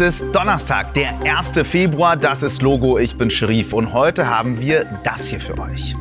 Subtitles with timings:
[0.00, 1.68] Es ist Donnerstag, der 1.
[1.68, 2.16] Februar.
[2.16, 2.96] Das ist Logo.
[2.96, 5.94] Ich bin Sherif und heute haben wir das hier für euch.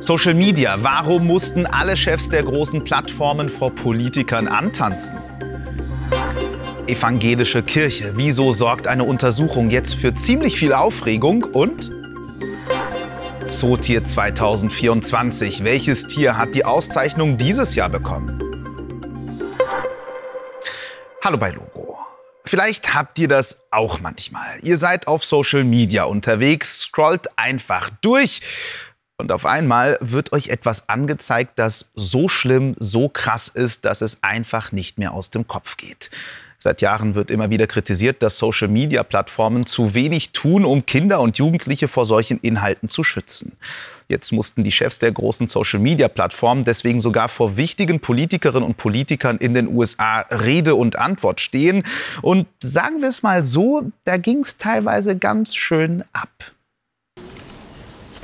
[0.00, 0.76] Social Media.
[0.78, 5.18] Warum mussten alle Chefs der großen Plattformen vor Politikern antanzen?
[6.86, 8.12] Evangelische Kirche.
[8.14, 11.44] Wieso sorgt eine Untersuchung jetzt für ziemlich viel Aufregung?
[11.44, 11.90] Und
[13.46, 15.62] Zootier 2024.
[15.62, 18.40] Welches Tier hat die Auszeichnung dieses Jahr bekommen?
[21.22, 21.73] Hallo bei Logo.
[22.46, 24.58] Vielleicht habt ihr das auch manchmal.
[24.62, 28.42] Ihr seid auf Social Media unterwegs, scrollt einfach durch
[29.16, 34.22] und auf einmal wird euch etwas angezeigt, das so schlimm, so krass ist, dass es
[34.22, 36.10] einfach nicht mehr aus dem Kopf geht.
[36.58, 41.88] Seit Jahren wird immer wieder kritisiert, dass Social-Media-Plattformen zu wenig tun, um Kinder und Jugendliche
[41.88, 43.52] vor solchen Inhalten zu schützen.
[44.08, 49.54] Jetzt mussten die Chefs der großen Social-Media-Plattformen deswegen sogar vor wichtigen Politikerinnen und Politikern in
[49.54, 51.84] den USA Rede und Antwort stehen.
[52.22, 56.53] Und sagen wir es mal so, da ging es teilweise ganz schön ab.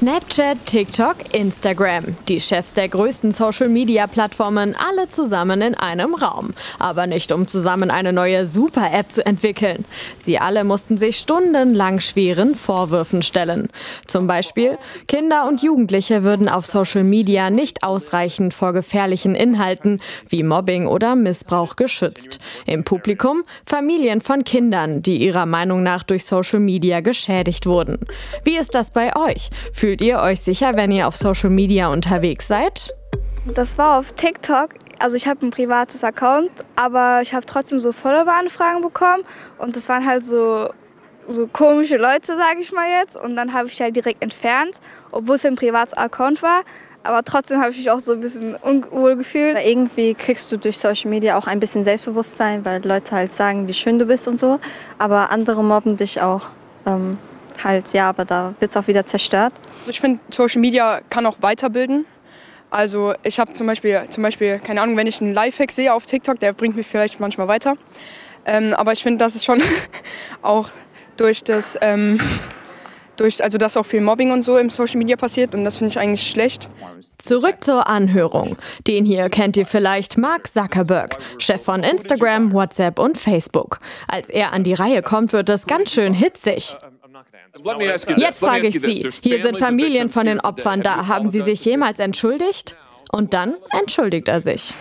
[0.00, 2.16] Snapchat, TikTok, Instagram.
[2.26, 6.54] Die Chefs der größten Social-Media-Plattformen alle zusammen in einem Raum.
[6.78, 9.84] Aber nicht um zusammen eine neue Super-App zu entwickeln.
[10.24, 13.68] Sie alle mussten sich stundenlang schweren Vorwürfen stellen.
[14.06, 20.42] Zum Beispiel, Kinder und Jugendliche würden auf Social Media nicht ausreichend vor gefährlichen Inhalten wie
[20.42, 22.40] Mobbing oder Missbrauch geschützt.
[22.64, 27.98] Im Publikum Familien von Kindern, die ihrer Meinung nach durch Social Media geschädigt wurden.
[28.44, 29.50] Wie ist das bei euch?
[29.74, 32.94] Für Fühlt ihr euch sicher, wenn ihr auf Social Media unterwegs seid?
[33.56, 34.69] Das war auf TikTok.
[35.00, 39.24] Also ich habe ein privates Account, aber ich habe trotzdem so Follower-Anfragen bekommen
[39.58, 40.70] und das waren halt so
[41.27, 43.16] so komische Leute, sage ich mal jetzt.
[43.16, 44.78] Und dann habe ich halt direkt entfernt,
[45.10, 46.62] obwohl es ein privates Account war.
[47.02, 49.58] Aber trotzdem habe ich mich auch so ein bisschen unwohl gefühlt.
[49.66, 53.75] Irgendwie kriegst du durch Social Media auch ein bisschen Selbstbewusstsein, weil Leute halt sagen, wie
[53.75, 54.60] schön du bist und so.
[54.98, 56.47] Aber andere mobben dich auch.
[56.87, 57.19] Ähm,
[57.62, 59.53] halt, ja, aber da wird es auch wieder zerstört.
[59.87, 62.06] Ich finde, Social Media kann auch weiterbilden.
[62.71, 66.06] Also ich habe zum Beispiel, zum Beispiel, keine Ahnung, wenn ich einen Lifehack sehe auf
[66.06, 67.77] TikTok, der bringt mich vielleicht manchmal weiter.
[68.47, 69.61] Ähm, aber ich finde, dass es schon
[70.43, 70.69] auch
[71.16, 72.19] durch das, ähm,
[73.16, 75.91] durch, also dass auch viel Mobbing und so im Social Media passiert und das finde
[75.91, 76.71] ich eigentlich schlecht.
[77.19, 78.56] Zurück zur Anhörung.
[78.87, 83.81] Den hier kennt ihr vielleicht Mark Zuckerberg, Chef von Instagram, WhatsApp und Facebook.
[84.09, 86.77] Als er an die Reihe kommt, wird es ganz schön hitzig.
[88.16, 91.06] Jetzt frage ich Sie, hier sind Familien von den Opfern da.
[91.06, 92.76] Haben Sie sich jemals entschuldigt?
[93.12, 94.75] Und dann entschuldigt er sich.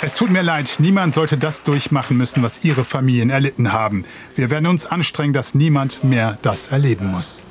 [0.00, 4.04] Es tut mir leid, niemand sollte das durchmachen müssen, was Ihre Familien erlitten haben.
[4.36, 7.42] Wir werden uns anstrengen, dass niemand mehr das erleben muss.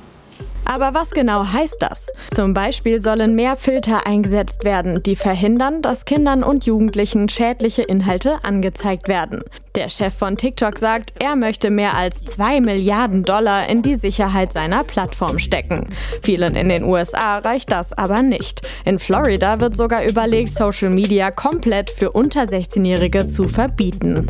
[0.64, 2.07] Aber was genau heißt das?
[2.38, 8.44] Zum Beispiel sollen mehr Filter eingesetzt werden, die verhindern, dass Kindern und Jugendlichen schädliche Inhalte
[8.44, 9.42] angezeigt werden.
[9.74, 14.54] Der Chef von TikTok sagt, er möchte mehr als 2 Milliarden Dollar in die Sicherheit
[14.54, 15.90] seiner Plattform stecken.
[16.22, 18.62] Vielen in den USA reicht das aber nicht.
[18.86, 24.28] In Florida wird sogar überlegt, Social Media komplett für unter 16-Jährige zu verbieten.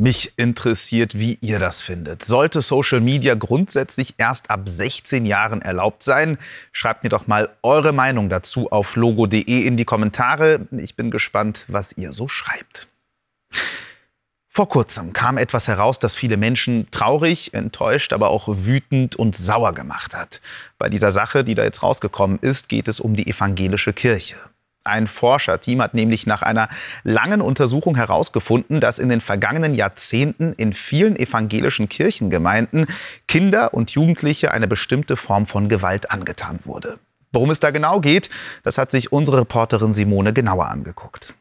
[0.00, 2.22] Mich interessiert, wie ihr das findet.
[2.22, 6.38] Sollte Social Media grundsätzlich erst ab 16 Jahren erlaubt sein?
[6.70, 10.68] Schreibt mir doch mal eure Meinung dazu auf logo.de in die Kommentare.
[10.70, 12.86] Ich bin gespannt, was ihr so schreibt.
[14.46, 19.72] Vor kurzem kam etwas heraus, das viele Menschen traurig, enttäuscht, aber auch wütend und sauer
[19.72, 20.40] gemacht hat.
[20.78, 24.36] Bei dieser Sache, die da jetzt rausgekommen ist, geht es um die evangelische Kirche.
[24.84, 26.68] Ein Forscherteam hat nämlich nach einer
[27.04, 32.86] langen Untersuchung herausgefunden, dass in den vergangenen Jahrzehnten in vielen evangelischen Kirchengemeinden
[33.26, 36.98] Kinder und Jugendliche eine bestimmte Form von Gewalt angetan wurde.
[37.32, 38.30] Worum es da genau geht,
[38.62, 41.34] das hat sich unsere Reporterin Simone genauer angeguckt.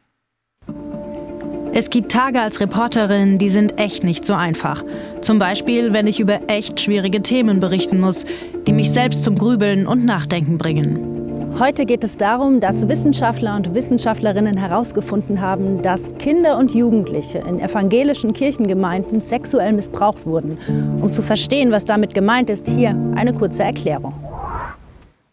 [1.74, 4.84] Es gibt Tage als Reporterin, die sind echt nicht so einfach.
[5.22, 8.26] Zum Beispiel, wenn ich über echt schwierige Themen berichten muss,
[8.66, 11.17] die mich selbst zum Grübeln und Nachdenken bringen.
[11.60, 17.60] Heute geht es darum, dass Wissenschaftler und Wissenschaftlerinnen herausgefunden haben, dass Kinder und Jugendliche in
[17.60, 20.58] evangelischen Kirchengemeinden sexuell missbraucht wurden.
[21.02, 24.14] Um zu verstehen, was damit gemeint ist, hier eine kurze Erklärung.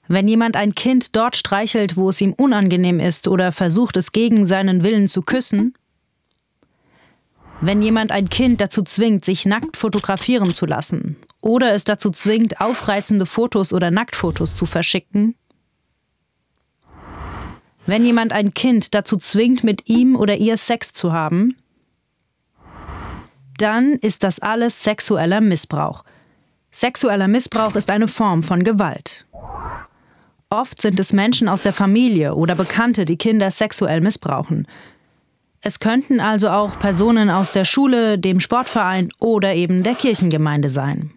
[0.09, 4.47] Wenn jemand ein Kind dort streichelt, wo es ihm unangenehm ist oder versucht, es gegen
[4.47, 5.75] seinen Willen zu küssen,
[7.61, 12.61] wenn jemand ein Kind dazu zwingt, sich nackt fotografieren zu lassen oder es dazu zwingt,
[12.61, 15.35] aufreizende Fotos oder Nacktfotos zu verschicken,
[17.87, 21.57] wenn jemand ein Kind dazu zwingt, mit ihm oder ihr Sex zu haben,
[23.59, 26.05] dann ist das alles sexueller Missbrauch.
[26.73, 29.27] Sexueller Missbrauch ist eine Form von Gewalt.
[30.51, 34.67] Oft sind es Menschen aus der Familie oder Bekannte, die Kinder sexuell missbrauchen.
[35.61, 41.14] Es könnten also auch Personen aus der Schule, dem Sportverein oder eben der Kirchengemeinde sein.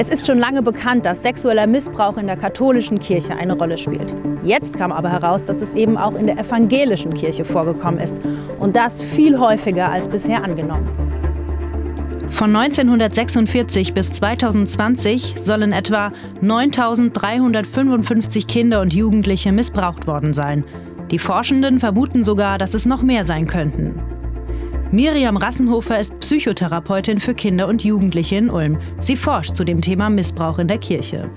[0.00, 4.14] Es ist schon lange bekannt, dass sexueller Missbrauch in der katholischen Kirche eine Rolle spielt.
[4.42, 8.16] Jetzt kam aber heraus, dass es eben auch in der evangelischen Kirche vorgekommen ist.
[8.58, 10.88] Und das viel häufiger als bisher angenommen.
[12.30, 20.64] Von 1946 bis 2020 sollen etwa 9355 Kinder und Jugendliche missbraucht worden sein.
[21.10, 24.00] Die Forschenden vermuten sogar, dass es noch mehr sein könnten.
[24.92, 28.80] Miriam Rassenhofer ist Psychotherapeutin für Kinder und Jugendliche in Ulm.
[28.98, 31.30] Sie forscht zu dem Thema Missbrauch in der Kirche.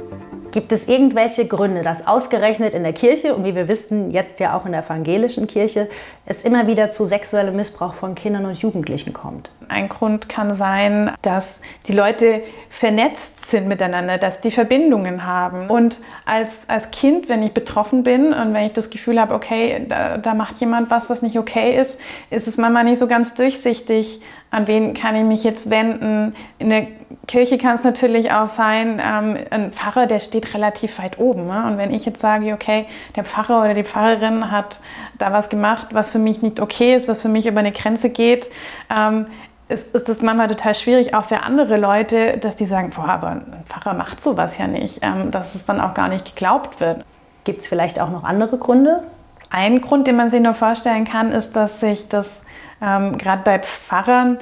[0.49, 4.57] Gibt es irgendwelche Gründe, dass ausgerechnet in der Kirche und wie wir wissen, jetzt ja
[4.57, 5.87] auch in der evangelischen Kirche,
[6.25, 9.51] es immer wieder zu sexuellem Missbrauch von Kindern und Jugendlichen kommt?
[9.69, 15.69] Ein Grund kann sein, dass die Leute vernetzt sind miteinander, dass die Verbindungen haben.
[15.69, 19.85] Und als, als Kind, wenn ich betroffen bin und wenn ich das Gefühl habe, okay,
[19.87, 21.99] da, da macht jemand was, was nicht okay ist,
[22.29, 24.21] ist es manchmal nicht so ganz durchsichtig,
[24.53, 26.35] an wen kann ich mich jetzt wenden.
[26.59, 26.85] In der
[27.27, 31.47] Kirche kann es natürlich auch sein, ähm, ein Pfarrer, der steht relativ weit oben.
[31.47, 31.65] Ne?
[31.65, 34.79] Und wenn ich jetzt sage, okay, der Pfarrer oder die Pfarrerin hat
[35.17, 38.09] da was gemacht, was für mich nicht okay ist, was für mich über eine Grenze
[38.09, 38.49] geht,
[38.95, 39.25] ähm,
[39.69, 43.29] ist, ist das manchmal total schwierig, auch für andere Leute, dass die sagen, boah, aber
[43.29, 47.05] ein Pfarrer macht sowas ja nicht, ähm, dass es dann auch gar nicht geglaubt wird.
[47.43, 49.03] Gibt es vielleicht auch noch andere Gründe?
[49.49, 52.43] Ein Grund, den man sich nur vorstellen kann, ist, dass sich das
[52.81, 54.39] ähm, gerade bei Pfarrern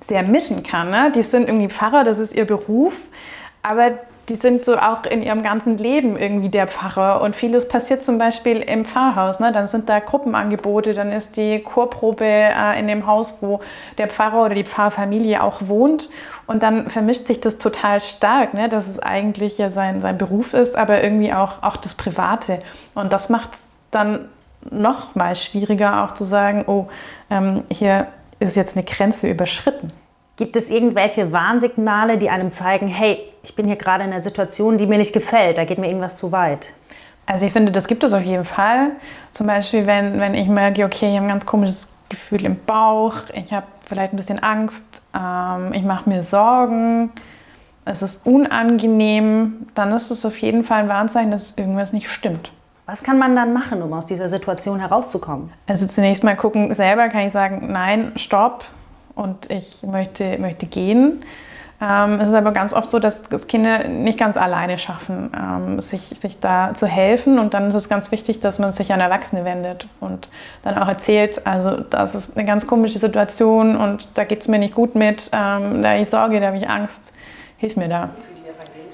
[0.00, 0.90] sehr mischen kann.
[0.90, 1.10] Ne?
[1.14, 3.08] Die sind irgendwie Pfarrer, das ist ihr Beruf,
[3.62, 3.92] aber
[4.28, 7.20] die sind so auch in ihrem ganzen Leben irgendwie der Pfarrer.
[7.22, 9.38] Und vieles passiert zum Beispiel im Pfarrhaus.
[9.38, 9.52] Ne?
[9.52, 13.60] Dann sind da Gruppenangebote, dann ist die Chorprobe äh, in dem Haus, wo
[13.98, 16.10] der Pfarrer oder die Pfarrfamilie auch wohnt.
[16.46, 18.68] Und dann vermischt sich das total stark, ne?
[18.68, 22.62] dass es eigentlich ja sein, sein Beruf ist, aber irgendwie auch, auch das Private.
[22.94, 24.28] Und das macht es dann
[24.70, 26.88] noch mal schwieriger, auch zu sagen, oh,
[27.30, 28.08] ähm, hier
[28.40, 29.92] ist jetzt eine Grenze überschritten.
[30.36, 34.76] Gibt es irgendwelche Warnsignale, die einem zeigen, hey, ich bin hier gerade in einer Situation,
[34.76, 36.72] die mir nicht gefällt, da geht mir irgendwas zu weit?
[37.24, 38.90] Also ich finde, das gibt es auf jeden Fall.
[39.32, 43.14] Zum Beispiel, wenn, wenn ich merke, okay, ich habe ein ganz komisches Gefühl im Bauch,
[43.32, 44.84] ich habe vielleicht ein bisschen Angst,
[45.14, 47.10] ähm, ich mache mir Sorgen,
[47.86, 52.52] es ist unangenehm, dann ist es auf jeden Fall ein Warnzeichen, dass irgendwas nicht stimmt.
[52.84, 55.50] Was kann man dann machen, um aus dieser Situation herauszukommen?
[55.66, 58.66] Also zunächst mal gucken, selber kann ich sagen, nein, stopp
[59.16, 61.24] und ich möchte, möchte gehen.
[61.80, 65.80] Ähm, es ist aber ganz oft so, dass das Kinder nicht ganz alleine schaffen, ähm,
[65.80, 67.38] sich, sich da zu helfen.
[67.38, 70.30] Und dann ist es ganz wichtig, dass man sich an Erwachsene wendet und
[70.62, 74.58] dann auch erzählt, also das ist eine ganz komische Situation und da geht es mir
[74.58, 77.12] nicht gut mit, ähm, da habe ich Sorge, da habe ich Angst,
[77.58, 78.10] hilf mir da.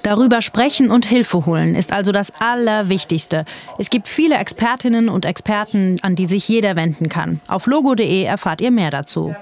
[0.02, 3.44] Darüber sprechen und Hilfe holen ist also das Allerwichtigste.
[3.78, 7.40] Es gibt viele Expertinnen und Experten, an die sich jeder wenden kann.
[7.46, 9.36] Auf logo.de erfahrt ihr mehr dazu.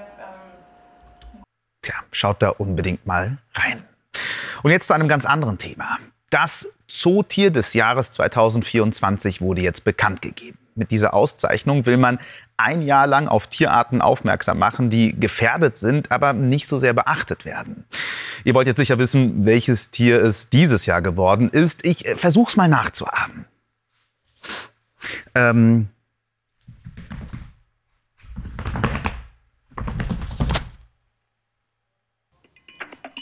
[1.91, 3.83] Tja, schaut da unbedingt mal rein.
[4.63, 5.97] Und jetzt zu einem ganz anderen Thema.
[6.29, 10.57] Das Zootier des Jahres 2024 wurde jetzt bekannt gegeben.
[10.75, 12.19] Mit dieser Auszeichnung will man
[12.55, 17.43] ein Jahr lang auf Tierarten aufmerksam machen, die gefährdet sind, aber nicht so sehr beachtet
[17.43, 17.83] werden.
[18.45, 21.85] Ihr wollt jetzt sicher wissen, welches Tier es dieses Jahr geworden ist.
[21.85, 23.45] Ich äh, versuch's mal nachzuahmen.
[25.35, 25.89] Ähm,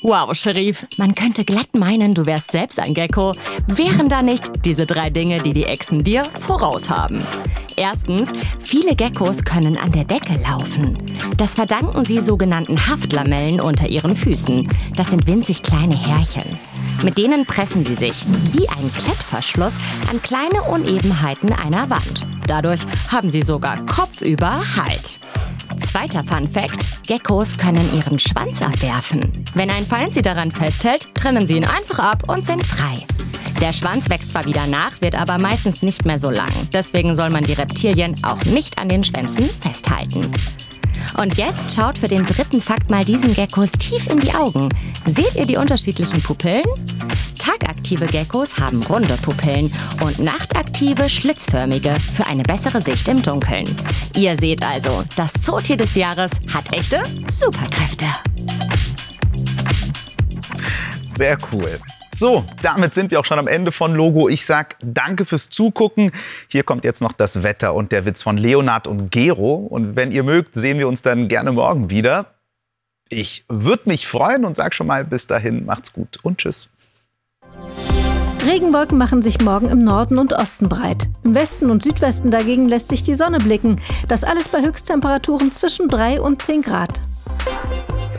[0.02, 3.34] Wow, Sharif, man könnte glatt meinen, du wärst selbst ein Gecko,
[3.68, 7.22] wären da nicht diese drei Dinge, die die Echsen dir voraus haben.
[7.76, 10.98] Erstens, viele Geckos können an der Decke laufen.
[11.36, 14.70] Das verdanken sie sogenannten Haftlamellen unter ihren Füßen.
[14.96, 16.46] Das sind winzig kleine Härchen.
[17.04, 19.74] Mit denen pressen sie sich, wie ein Klettverschluss,
[20.10, 22.26] an kleine Unebenheiten einer Wand.
[22.48, 25.20] Dadurch haben sie sogar kopfüber Halt.
[25.92, 29.32] Zweiter Fun Fact: Geckos können ihren Schwanz abwerfen.
[29.56, 33.04] Wenn ein Feind sie daran festhält, trennen sie ihn einfach ab und sind frei.
[33.60, 36.52] Der Schwanz wächst zwar wieder nach, wird aber meistens nicht mehr so lang.
[36.72, 40.32] Deswegen soll man die Reptilien auch nicht an den Schwänzen festhalten.
[41.18, 44.70] Und jetzt schaut für den dritten Fakt mal diesen Geckos tief in die Augen.
[45.08, 46.66] Seht ihr die unterschiedlichen Pupillen?
[47.40, 53.66] Tagaktive Geckos haben runde Pupillen und nachtaktive schlitzförmige für eine bessere Sicht im Dunkeln.
[54.16, 58.06] Ihr seht also, das Zootier des Jahres hat echte Superkräfte.
[61.10, 61.80] Sehr cool.
[62.14, 64.28] So, damit sind wir auch schon am Ende von Logo.
[64.28, 66.12] Ich sag danke fürs Zugucken.
[66.50, 69.56] Hier kommt jetzt noch das Wetter und der Witz von Leonard und Gero.
[69.56, 72.36] Und wenn ihr mögt, sehen wir uns dann gerne morgen wieder.
[73.08, 76.70] Ich würde mich freuen und sag schon mal bis dahin, macht's gut und tschüss.
[78.50, 81.08] Regenwolken machen sich morgen im Norden und Osten breit.
[81.24, 83.80] Im Westen und Südwesten dagegen lässt sich die Sonne blicken.
[84.08, 87.00] Das alles bei Höchsttemperaturen zwischen 3 und 10 Grad.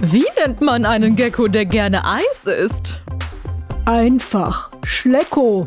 [0.00, 3.02] Wie nennt man einen Gecko, der gerne Eis isst?
[3.86, 5.66] Einfach Schlecko.